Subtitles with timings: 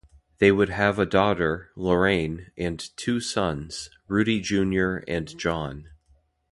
[0.39, 5.89] They would have a daughter, Lorraine and two sons, Rudy Junior and John.